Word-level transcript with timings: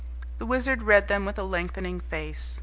The 0.39 0.47
Wizard 0.47 0.81
read 0.81 1.09
them 1.09 1.25
with 1.25 1.37
a 1.37 1.43
lengthening 1.43 1.99
face. 1.99 2.59